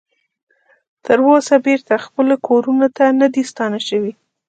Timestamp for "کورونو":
2.47-2.87